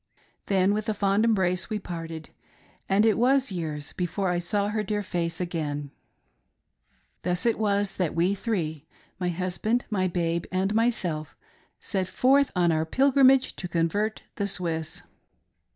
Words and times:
Then 0.47 0.73
with 0.73 0.89
a 0.89 0.95
fond 0.95 1.23
embrace 1.25 1.69
we 1.69 1.77
parted, 1.77 2.31
and 2.89 3.05
it 3.05 3.19
was 3.19 3.51
years 3.51 3.93
before 3.93 4.29
I 4.29 4.39
saw 4.39 4.69
her 4.69 4.81
dear 4.81 5.03
face 5.03 5.39
again. 5.39 5.91
Thus 7.21 7.45
it 7.45 7.59
was 7.59 7.97
that 7.97 8.15
we 8.15 8.33
three— 8.33 8.87
my 9.19 9.29
husband, 9.29 9.85
my 9.91 10.07
babe, 10.07 10.45
and 10.51 10.73
myself— 10.73 11.35
set 11.91 12.07
forth 12.07 12.51
on 12.55 12.71
our 12.71 12.83
pilgrimage 12.83 13.55
to 13.57 13.67
convert 13.67 14.23
the 14.37 14.47
Swiss. 14.47 15.03